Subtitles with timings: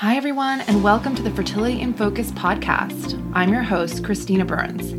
[0.00, 3.20] Hi, everyone, and welcome to the Fertility in Focus podcast.
[3.34, 4.92] I'm your host, Christina Burns.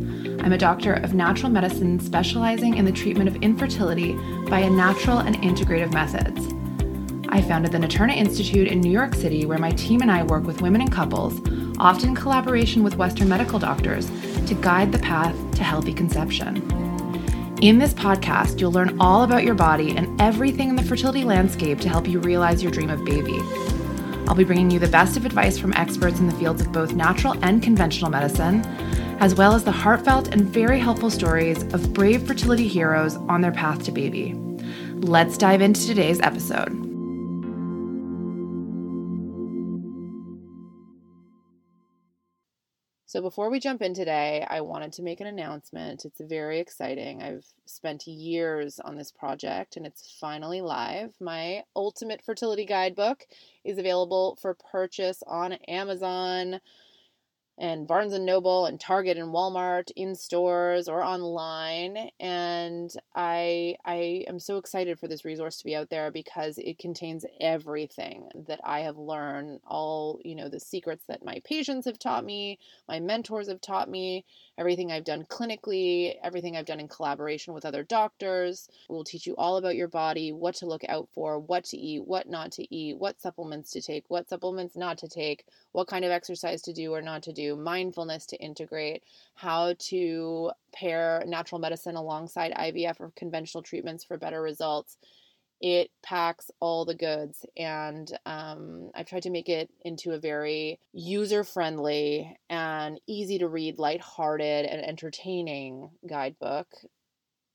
[0.44, 4.12] I'm a doctor of natural medicine specializing in the treatment of infertility
[4.44, 6.52] via natural and integrative methods.
[7.30, 10.44] I founded the Naturna Institute in New York City, where my team and I work
[10.44, 11.40] with women and couples,
[11.78, 14.10] often in collaboration with Western medical doctors,
[14.48, 16.56] to guide the path to healthy conception.
[17.62, 21.80] In this podcast, you'll learn all about your body and everything in the fertility landscape
[21.80, 23.40] to help you realize your dream of baby.
[24.30, 26.92] I'll be bringing you the best of advice from experts in the fields of both
[26.92, 28.64] natural and conventional medicine,
[29.18, 33.50] as well as the heartfelt and very helpful stories of brave fertility heroes on their
[33.50, 34.36] path to baby.
[34.94, 36.89] Let's dive into today's episode.
[43.10, 46.04] So, before we jump in today, I wanted to make an announcement.
[46.04, 47.24] It's very exciting.
[47.24, 51.12] I've spent years on this project and it's finally live.
[51.20, 53.26] My Ultimate Fertility Guidebook
[53.64, 56.60] is available for purchase on Amazon,
[57.60, 64.24] and Barnes and Noble and Target and Walmart in stores or online and I I
[64.26, 68.60] am so excited for this resource to be out there because it contains everything that
[68.64, 72.58] I have learned all you know the secrets that my patients have taught me
[72.88, 74.24] my mentors have taught me
[74.56, 78.68] everything I've done clinically everything I've done in collaboration with other doctors.
[78.88, 81.76] We will teach you all about your body what to look out for what to
[81.76, 85.88] eat what not to eat what supplements to take what supplements not to take what
[85.88, 89.02] kind of exercise to do or not to do mindfulness to integrate,
[89.34, 94.96] how to pair natural medicine alongside IVF or conventional treatments for better results.
[95.60, 100.80] It packs all the goods, and um, I've tried to make it into a very
[100.92, 106.66] user friendly and easy to read, light-hearted, and entertaining guidebook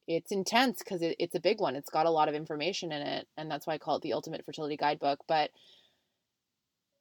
[0.08, 1.76] it's intense because it, it's a big one.
[1.76, 4.14] It's got a lot of information in it, and that's why I call it the
[4.14, 5.20] Ultimate Fertility Guidebook.
[5.28, 5.52] But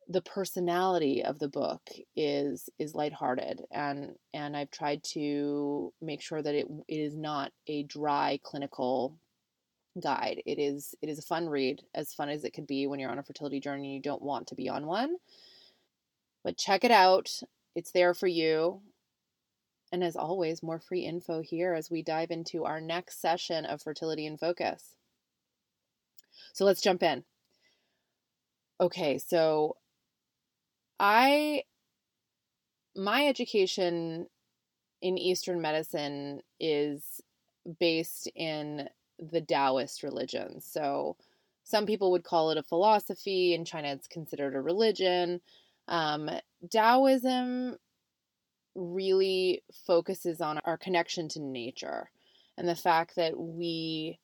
[0.09, 1.81] the personality of the book
[2.15, 7.53] is is lighthearted and and I've tried to make sure that it, it is not
[7.67, 9.19] a dry clinical
[10.01, 10.43] guide.
[10.47, 13.11] It is it is a fun read, as fun as it could be when you're
[13.11, 15.17] on a fertility journey and you don't want to be on one.
[16.43, 17.31] But check it out.
[17.75, 18.83] It's there for you.
[19.93, 23.81] And as always, more free info here as we dive into our next session of
[23.81, 24.97] Fertility in Focus.
[26.53, 27.25] So let's jump in.
[28.81, 29.77] Okay, so
[31.07, 31.65] I
[32.97, 34.27] my education
[35.03, 37.21] in Eastern medicine is
[37.79, 38.89] based in
[39.19, 40.63] the Taoist religion.
[40.63, 41.19] So
[41.63, 43.53] some people would call it a philosophy.
[43.53, 45.43] In China, it's considered a religion.
[45.89, 46.31] Um,
[46.71, 47.77] Taoism
[48.75, 52.09] really focuses on our connection to nature
[52.57, 54.19] and the fact that we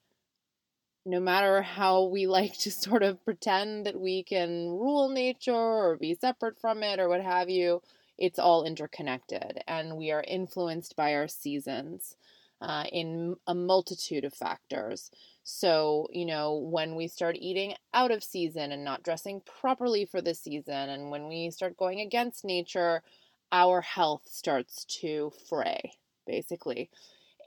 [1.05, 5.97] no matter how we like to sort of pretend that we can rule nature or
[5.97, 7.83] be separate from it or what have you,
[8.19, 12.17] it's all interconnected and we are influenced by our seasons
[12.61, 15.11] uh, in a multitude of factors.
[15.43, 20.21] So, you know, when we start eating out of season and not dressing properly for
[20.21, 23.03] the season, and when we start going against nature,
[23.51, 25.93] our health starts to fray,
[26.27, 26.91] basically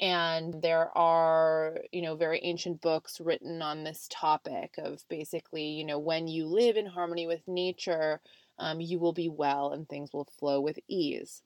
[0.02, 5.86] and there are you know very ancient books written on this topic of basically you
[5.86, 8.20] know when you live in harmony with nature
[8.59, 11.42] um, you will be well and things will flow with ease.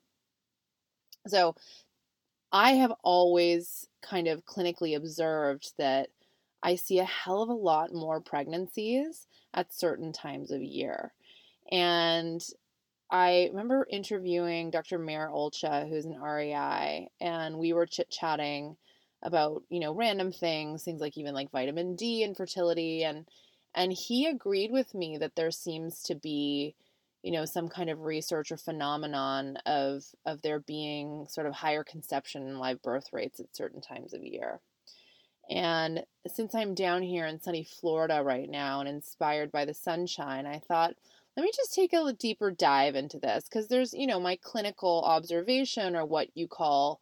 [1.27, 1.55] So
[2.51, 6.09] i have always kind of clinically observed that
[6.63, 11.13] i see a hell of a lot more pregnancies at certain times of year.
[11.71, 12.41] And
[13.09, 14.99] I remember interviewing Dr.
[14.99, 18.75] Meir Olcha, who's an REI, and we were chit chatting
[19.23, 23.25] about, you know, random things, things like even like vitamin D and fertility and
[23.75, 26.75] and he agreed with me that there seems to be,
[27.21, 31.83] you know, some kind of research or phenomenon of of there being sort of higher
[31.83, 34.59] conception and live birth rates at certain times of year.
[35.49, 40.45] And since I'm down here in sunny Florida right now and inspired by the sunshine,
[40.45, 40.95] I thought
[41.37, 45.03] let me just take a deeper dive into this because there's, you know, my clinical
[45.05, 46.99] observation or what you call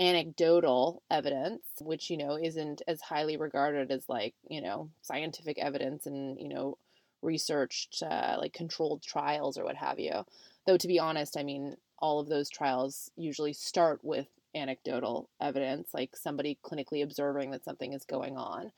[0.00, 6.06] anecdotal evidence, which, you know, isn't as highly regarded as like, you know, scientific evidence
[6.06, 6.78] and, you know,
[7.20, 10.24] researched, uh, like controlled trials or what have you.
[10.66, 15.92] Though, to be honest, I mean, all of those trials usually start with anecdotal evidence,
[15.92, 18.70] like somebody clinically observing that something is going on.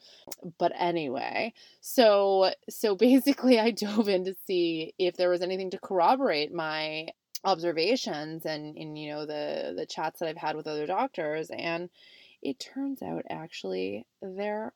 [0.59, 5.79] But anyway, so so basically I dove in to see if there was anything to
[5.79, 7.09] corroborate my
[7.45, 11.91] observations and in you know the the chats that I've had with other doctors and
[12.43, 14.73] it turns out actually there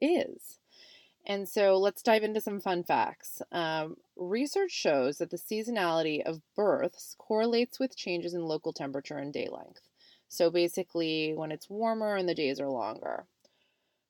[0.00, 0.58] is.
[1.26, 3.42] And so let's dive into some fun facts.
[3.52, 9.32] Um, research shows that the seasonality of births correlates with changes in local temperature and
[9.32, 9.89] day length.
[10.30, 13.26] So basically, when it's warmer and the days are longer.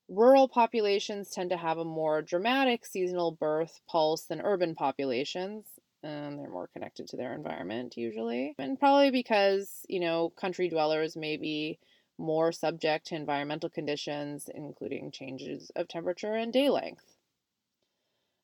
[0.08, 6.38] Rural populations tend to have a more dramatic seasonal birth pulse than urban populations, and
[6.38, 8.55] they're more connected to their environment usually.
[8.58, 11.78] And probably because, you know, country dwellers may be
[12.19, 17.17] more subject to environmental conditions, including changes of temperature and day length.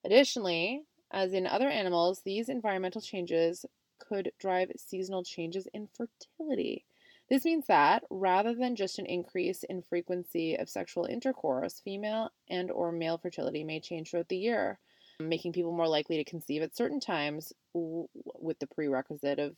[0.05, 3.67] Additionally, as in other animals, these environmental changes
[3.99, 6.87] could drive seasonal changes in fertility.
[7.29, 12.71] This means that rather than just an increase in frequency of sexual intercourse, female and
[12.71, 14.79] or male fertility may change throughout the year,
[15.19, 19.57] making people more likely to conceive at certain times with the prerequisite of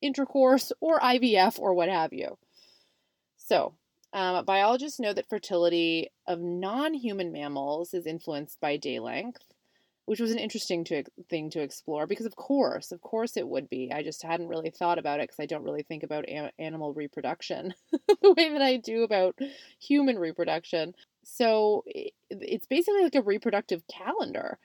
[0.00, 2.38] intercourse or IVF or what have you.
[3.36, 3.74] So,
[4.12, 9.44] um, biologists know that fertility of non human mammals is influenced by day length,
[10.06, 13.68] which was an interesting to, thing to explore because, of course, of course it would
[13.68, 13.92] be.
[13.92, 16.94] I just hadn't really thought about it because I don't really think about a- animal
[16.94, 19.38] reproduction the way that I do about
[19.80, 20.94] human reproduction.
[21.24, 21.84] So,
[22.30, 24.58] it's basically like a reproductive calendar.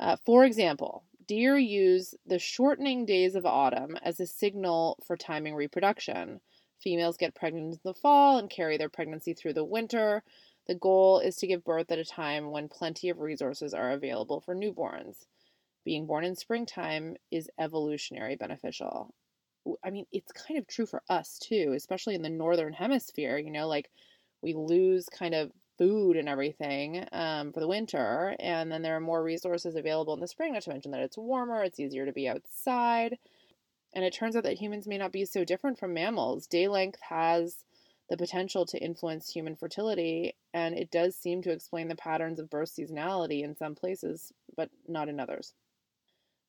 [0.00, 5.54] Uh, for example, deer use the shortening days of autumn as a signal for timing
[5.54, 6.40] reproduction.
[6.82, 10.24] Females get pregnant in the fall and carry their pregnancy through the winter.
[10.66, 14.40] The goal is to give birth at a time when plenty of resources are available
[14.40, 15.26] for newborns.
[15.84, 19.12] Being born in springtime is evolutionary beneficial.
[19.84, 23.38] I mean, it's kind of true for us too, especially in the northern hemisphere.
[23.38, 23.90] You know, like
[24.40, 29.00] we lose kind of food and everything um, for the winter, and then there are
[29.00, 30.52] more resources available in the spring.
[30.52, 33.18] Not to mention that it's warmer, it's easier to be outside.
[33.94, 36.46] And it turns out that humans may not be so different from mammals.
[36.46, 37.64] Day length has
[38.12, 42.50] the potential to influence human fertility, and it does seem to explain the patterns of
[42.50, 45.54] birth seasonality in some places, but not in others.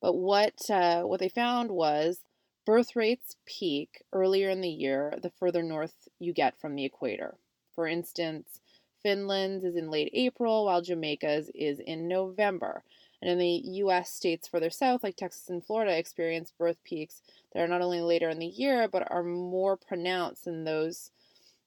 [0.02, 2.20] But what uh, what they found was
[2.66, 7.38] birth rates peak earlier in the year the further north you get from the equator.
[7.74, 8.60] For instance,
[9.02, 12.84] Finland's is in late April, while Jamaica's is in November.
[13.22, 17.22] And in the US states further south, like Texas and Florida, experience birth peaks
[17.54, 21.12] that are not only later in the year, but are more pronounced than those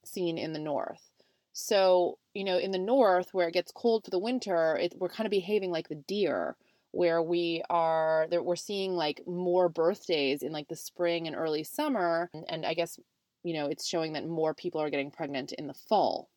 [0.07, 1.11] seen in the north.
[1.53, 5.09] So, you know, in the north, where it gets cold for the winter, it, we're
[5.09, 6.57] kind of behaving like the deer,
[6.93, 11.65] where we are, that we're seeing like more birthdays in like the spring and early
[11.65, 12.31] summer.
[12.35, 12.99] And, and I guess,
[13.43, 16.29] you know, it's showing that more people are getting pregnant in the fall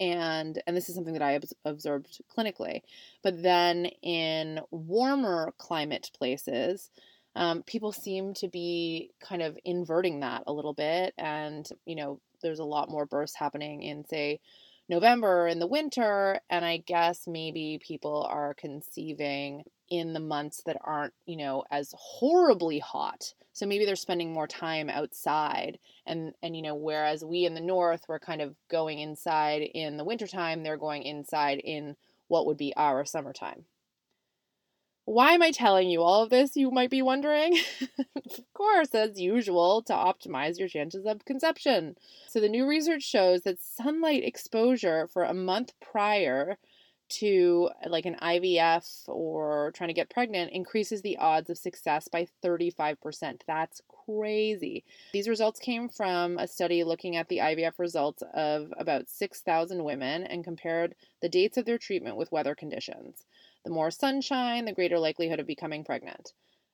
[0.00, 2.82] and and this is something that I observed clinically.
[3.22, 6.90] But then in warmer climate places,
[7.34, 12.20] um, people seem to be kind of inverting that a little bit, and you know,
[12.42, 14.40] there's a lot more births happening in say
[14.88, 20.78] November in the winter, and I guess maybe people are conceiving in the months that
[20.82, 23.34] aren't, you know, as horribly hot.
[23.52, 27.60] So maybe they're spending more time outside and and you know, whereas we in the
[27.60, 31.96] north we're kind of going inside in the wintertime, they're going inside in
[32.28, 33.64] what would be our summertime.
[35.08, 37.58] Why am I telling you all of this, you might be wondering?
[37.98, 41.96] of course, as usual, to optimize your chances of conception.
[42.26, 46.58] So, the new research shows that sunlight exposure for a month prior
[47.08, 52.26] to like an IVF or trying to get pregnant increases the odds of success by
[52.44, 53.40] 35%.
[53.46, 54.84] That's crazy.
[55.14, 60.24] These results came from a study looking at the IVF results of about 6,000 women
[60.24, 63.24] and compared the dates of their treatment with weather conditions.
[63.64, 66.32] The more sunshine, the greater likelihood of becoming pregnant.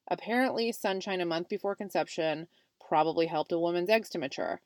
[0.09, 2.47] Apparently, sunshine a month before conception
[2.81, 4.61] probably helped a woman's eggs to mature.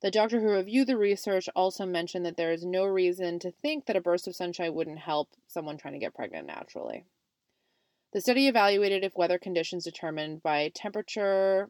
[0.00, 3.86] The doctor who reviewed the research also mentioned that there is no reason to think
[3.86, 7.04] that a burst of sunshine wouldn't help someone trying to get pregnant naturally.
[8.12, 11.68] The study evaluated if weather conditions determined by temperature,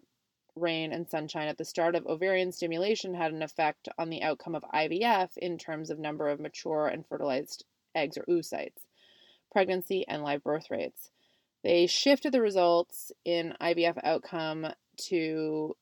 [0.54, 4.54] rain, and sunshine at the start of ovarian stimulation had an effect on the outcome
[4.54, 8.86] of IVF in terms of number of mature and fertilized eggs or oocytes,
[9.50, 11.10] pregnancy, and live birth rates.
[11.62, 14.68] They shifted the results in IVF outcome
[15.08, 15.76] to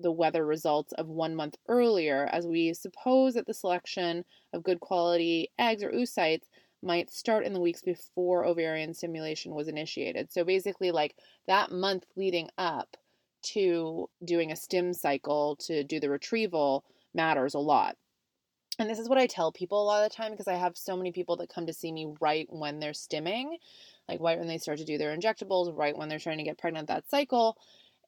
[0.00, 4.80] the weather results of one month earlier, as we suppose that the selection of good
[4.80, 6.48] quality eggs or oocytes
[6.82, 10.32] might start in the weeks before ovarian stimulation was initiated.
[10.32, 12.96] So basically, like that month leading up
[13.42, 16.84] to doing a stim cycle to do the retrieval
[17.14, 17.96] matters a lot.
[18.78, 20.76] And this is what I tell people a lot of the time because I have
[20.76, 23.58] so many people that come to see me right when they're stimming,
[24.08, 26.58] like right when they start to do their injectables, right when they're trying to get
[26.58, 27.56] pregnant that cycle.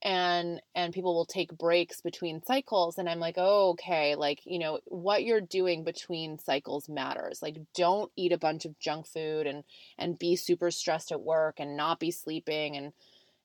[0.03, 4.59] and and people will take breaks between cycles and i'm like oh okay like you
[4.59, 9.47] know what you're doing between cycles matters like don't eat a bunch of junk food
[9.47, 9.65] and
[9.99, 12.93] and be super stressed at work and not be sleeping and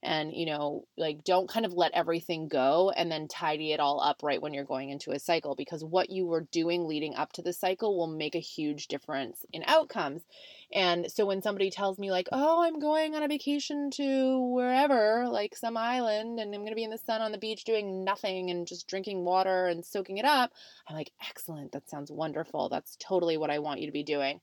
[0.03, 4.01] and you know like don't kind of let everything go and then tidy it all
[4.01, 7.31] up right when you're going into a cycle because what you were doing leading up
[7.33, 10.23] to the cycle will make a huge difference in outcomes.
[10.73, 15.27] And so when somebody tells me like oh i'm going on a vacation to wherever
[15.29, 18.05] like some island and i'm going to be in the sun on the beach doing
[18.05, 20.51] nothing and just drinking water and soaking it up
[20.87, 22.69] i'm like excellent that sounds wonderful.
[22.69, 24.39] That's totally what i want you to be doing.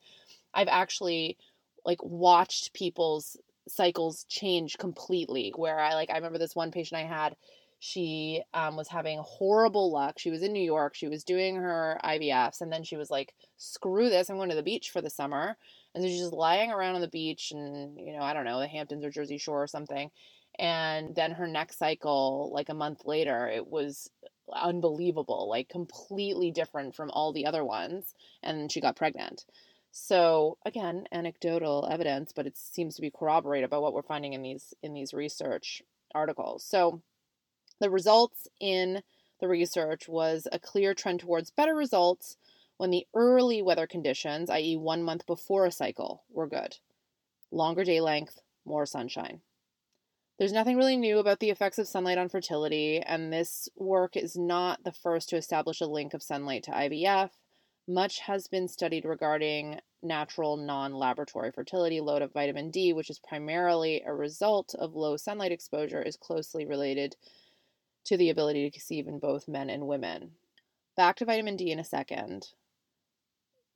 [0.52, 1.38] I've actually
[1.84, 3.36] like watched people's
[3.68, 5.52] cycles change completely.
[5.56, 7.36] Where I like, I remember this one patient I had,
[7.80, 10.18] she um, was having horrible luck.
[10.18, 13.34] She was in New York, she was doing her IVFs, and then she was like,
[13.56, 15.56] screw this, I'm going to the beach for the summer.
[15.94, 18.58] And so she's just lying around on the beach and, you know, I don't know,
[18.60, 20.10] the Hamptons or Jersey Shore or something.
[20.58, 24.10] And then her next cycle, like a month later, it was
[24.52, 28.14] unbelievable, like completely different from all the other ones.
[28.42, 29.44] And she got pregnant.
[29.90, 34.42] So again, anecdotal evidence, but it seems to be corroborated by what we're finding in
[34.42, 35.82] these in these research
[36.14, 36.64] articles.
[36.64, 37.02] So
[37.80, 39.02] the results in
[39.40, 42.36] the research was a clear trend towards better results
[42.76, 46.76] when the early weather conditions, i.e., one month before a cycle, were good.
[47.50, 49.40] Longer day length, more sunshine.
[50.38, 54.36] There's nothing really new about the effects of sunlight on fertility, and this work is
[54.36, 57.30] not the first to establish a link of sunlight to IVF.
[57.88, 62.02] Much has been studied regarding natural non laboratory fertility.
[62.02, 66.66] Load of vitamin D, which is primarily a result of low sunlight exposure, is closely
[66.66, 67.16] related
[68.04, 70.32] to the ability to conceive in both men and women.
[70.98, 72.48] Back to vitamin D in a second.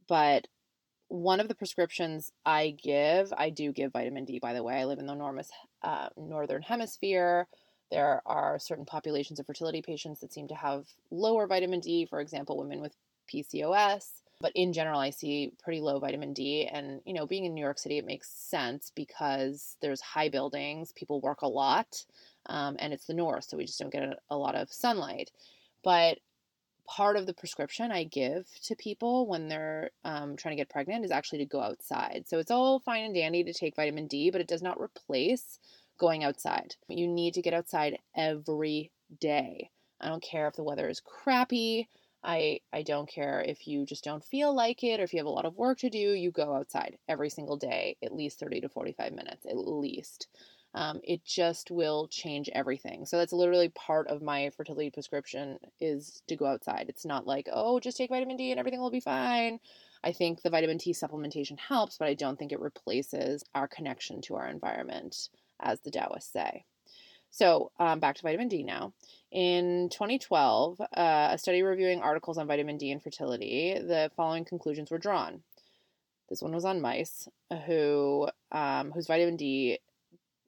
[0.07, 0.47] But
[1.09, 4.75] one of the prescriptions I give, I do give vitamin D, by the way.
[4.75, 5.51] I live in the enormous
[5.83, 7.49] uh, northern hemisphere.
[7.91, 12.21] There are certain populations of fertility patients that seem to have lower vitamin D, for
[12.21, 12.95] example, women with
[13.33, 14.23] PCOS.
[14.41, 16.67] But in general, I see pretty low vitamin D.
[16.67, 20.93] And, you know, being in New York City, it makes sense because there's high buildings,
[20.93, 22.05] people work a lot,
[22.47, 25.31] um, and it's the north, so we just don't get a, lot of sunlight.
[25.85, 26.19] But
[26.89, 31.05] part of the prescription I give to people when they're um, trying to get pregnant
[31.05, 32.25] is actually to go outside.
[32.27, 35.61] So it's all fine and dandy to take vitamin D, but it does not replace
[35.99, 36.75] going outside.
[36.89, 39.71] You need to get outside every day.
[40.01, 41.89] I don't care if the weather is crappy.
[42.25, 45.27] I I don't care if you just don't feel like it or if you have
[45.27, 48.61] a lot of work to do, you go outside every single day, at least 30
[48.63, 50.29] to 45 minutes, at least.
[50.75, 53.05] Um, it just will change everything.
[53.05, 56.87] So that's literally part of my fertility prescription is to go outside.
[56.89, 59.61] It's not like, oh, just take vitamin D and everything will be fine.
[60.03, 64.23] I think the vitamin D supplementation helps, but I don't think it replaces our connection
[64.23, 65.29] to our environment,
[65.61, 66.65] as the Taoists say.
[67.33, 68.93] So, um, back to vitamin D now.
[69.31, 70.85] In 2012, uh,
[71.33, 75.43] a study reviewing articles on vitamin D and fertility, the following conclusions were drawn.
[76.29, 77.29] This one was on mice
[77.67, 79.79] who um, whose vitamin D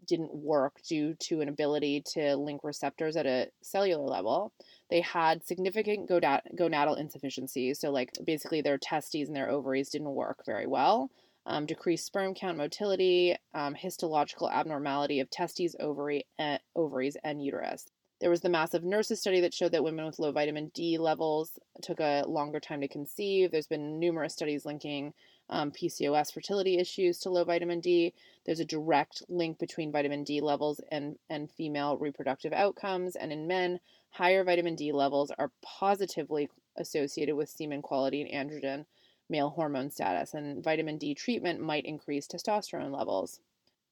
[0.06, 4.52] didn't work due to an ability to link receptors at a cellular level.
[4.90, 10.44] They had significant gonadal insufficiency, so like basically their testes and their ovaries didn't work
[10.44, 11.10] very well
[11.46, 17.86] um, decreased sperm count, motility, um, histological abnormality of testes, ovary, uh, ovaries, and uterus.
[18.20, 21.58] There was the massive nurses study that showed that women with low vitamin D levels
[21.82, 23.50] took a longer time to conceive.
[23.50, 25.12] There's been numerous studies linking
[25.50, 28.14] um, PCOS fertility issues to low vitamin D.
[28.46, 33.16] There's a direct link between vitamin D levels and, and female reproductive outcomes.
[33.16, 36.48] And in men, higher vitamin D levels are positively
[36.78, 38.86] associated with semen quality and androgen
[39.28, 43.40] male hormone status, and vitamin D treatment might increase testosterone levels.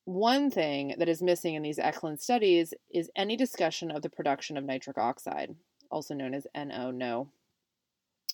[0.05, 4.57] One thing that is missing in these excellent studies is any discussion of the production
[4.57, 5.55] of nitric oxide,
[5.91, 7.29] also known as NO, no,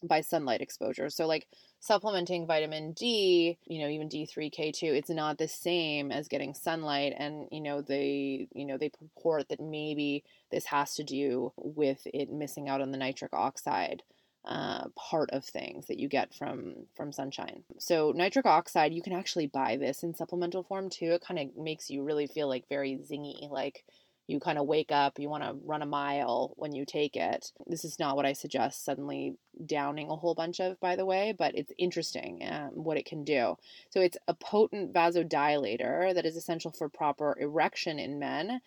[0.03, 1.11] by sunlight exposure.
[1.11, 1.47] So, like
[1.81, 7.15] supplementing vitamin D, you know, even D3K2, it's not the same as getting sunlight.
[7.17, 12.07] And, you know, they, you know, they purport that maybe this has to do with
[12.07, 14.03] it missing out on the nitric oxide
[14.45, 17.65] uh, part of things that you get from from sunshine.
[17.79, 21.13] So nitric oxide, you can actually buy this in supplemental form too.
[21.13, 23.85] It kind of makes you really feel like very zingy, like
[24.29, 27.51] you kind of wake up, you want to run a mile when you take it.
[27.67, 31.35] This is not what I suggest suddenly downing a whole bunch of, by the way,
[31.37, 33.57] but it's interesting um, what it can do.
[33.89, 38.61] So, it's a potent vasodilator that is essential for proper erection in men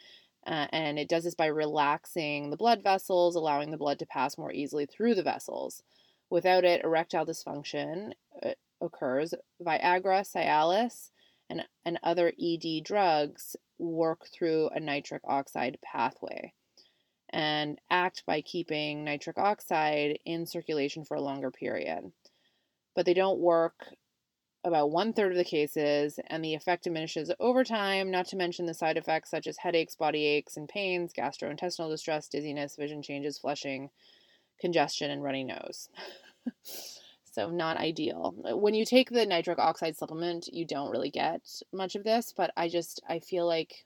[0.47, 4.37] uh, and it does this by relaxing the blood vessels, allowing the blood to pass
[4.37, 5.83] more easily through the vessels.
[6.29, 8.11] Without it, erectile dysfunction
[8.43, 9.33] uh, occurs.
[9.61, 11.11] Viagra, Cialis,
[11.49, 16.53] and, and other ED drugs work through a nitric oxide pathway.
[17.29, 22.11] and act by keeping nitric oxide in circulation for a longer period.
[22.95, 23.87] But they don't work
[24.63, 28.65] about one third of the cases, and the effect diminishes over time, not to mention
[28.65, 33.39] the side effects such as headaches, body aches and pains, gastrointestinal distress, dizziness, vision changes,
[33.39, 33.89] flushing,
[34.59, 35.89] congestion, and runny nose.
[37.31, 38.35] so, not ideal.
[38.37, 41.41] When you take the nitric oxide supplement, you don't really get
[41.73, 43.85] much of this, but I just, I feel like.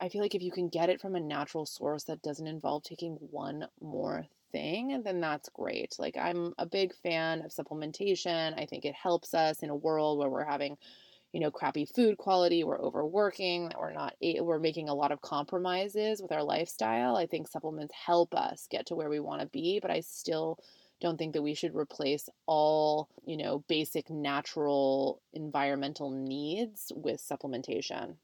[0.00, 2.82] I feel like if you can get it from a natural source that doesn't involve
[2.82, 5.96] taking one more thing, then that's great.
[5.98, 8.58] Like, I'm a big fan of supplementation.
[8.60, 10.76] I think it helps us in a world where we're having,
[11.32, 16.20] you know, crappy food quality, we're overworking, we're not, we're making a lot of compromises
[16.22, 17.16] with our lifestyle.
[17.16, 20.58] I think supplements help us get to where we want to be, but I still
[21.00, 28.16] don't think that we should replace all, you know, basic natural environmental needs with supplementation.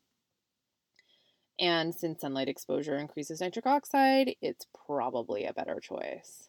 [1.60, 6.48] And since sunlight exposure increases nitric oxide, it's probably a better choice.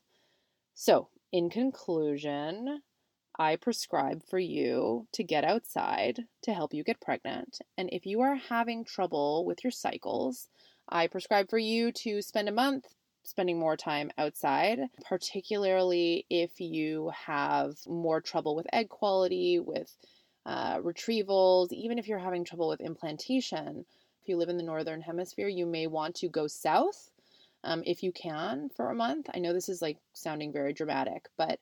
[0.76, 2.82] So, in conclusion,
[3.38, 7.60] I prescribe for you to get outside to help you get pregnant.
[7.78, 10.48] And if you are having trouble with your cycles,
[10.88, 12.86] I prescribe for you to spend a month
[13.24, 19.96] spending more time outside, particularly if you have more trouble with egg quality, with
[20.46, 23.86] uh, retrievals, even if you're having trouble with implantation
[24.30, 27.12] you live in the northern hemisphere, you may want to go south
[27.64, 29.30] um, if you can for a month.
[29.34, 31.60] I know this is like sounding very dramatic, but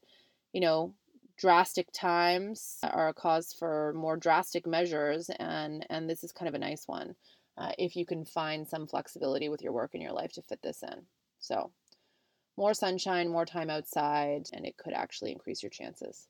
[0.54, 0.94] you know,
[1.38, 6.56] drastic times are a cause for more drastic measures, and and this is kind of
[6.56, 7.16] a nice one
[7.58, 10.62] uh, if you can find some flexibility with your work and your life to fit
[10.62, 11.04] this in.
[11.40, 11.72] So,
[12.58, 16.28] more sunshine, more time outside, and it could actually increase your chances.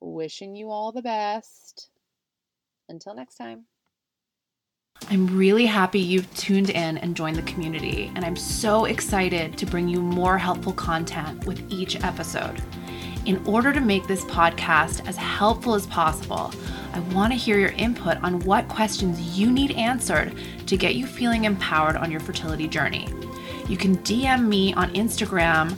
[0.00, 1.90] Wishing you all the best.
[2.88, 3.66] Until next time.
[5.12, 9.66] I'm really happy you've tuned in and joined the community, and I'm so excited to
[9.66, 12.62] bring you more helpful content with each episode.
[13.26, 16.52] In order to make this podcast as helpful as possible,
[16.92, 20.32] I want to hear your input on what questions you need answered
[20.66, 23.08] to get you feeling empowered on your fertility journey.
[23.68, 25.76] You can DM me on Instagram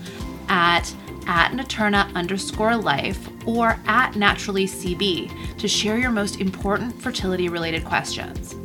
[0.50, 0.94] at
[1.26, 7.84] at Naturna underscore life or at naturally CB to share your most important fertility related
[7.84, 8.56] questions.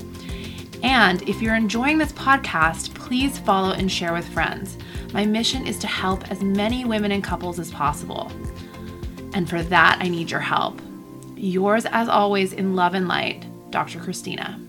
[0.83, 4.77] And if you're enjoying this podcast, please follow and share with friends.
[5.13, 8.31] My mission is to help as many women and couples as possible.
[9.33, 10.81] And for that, I need your help.
[11.35, 13.99] Yours, as always, in love and light, Dr.
[13.99, 14.59] Christina.